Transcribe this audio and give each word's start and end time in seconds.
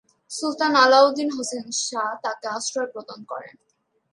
সুলতান 0.31 0.73
আলাউদ্দিন 0.75 1.29
হোসেন 1.37 1.65
শাহ 1.85 2.09
তাকে 2.23 2.47
আশ্রয় 2.47 2.89
প্রদান 2.93 3.19
করেন। 3.23 3.55